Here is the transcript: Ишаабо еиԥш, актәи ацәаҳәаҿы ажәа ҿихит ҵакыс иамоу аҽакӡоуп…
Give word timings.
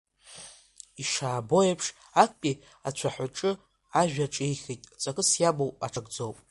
Ишаабо 1.01 1.59
еиԥш, 1.67 1.87
актәи 2.23 2.53
ацәаҳәаҿы 2.87 3.51
ажәа 3.99 4.31
ҿихит 4.33 4.81
ҵакыс 5.01 5.29
иамоу 5.41 5.71
аҽакӡоуп… 5.85 6.37